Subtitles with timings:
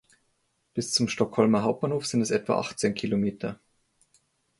[0.73, 3.59] Bis zum Stockholmer Hauptbahnhof sind es etwa achtzehn Kilometer.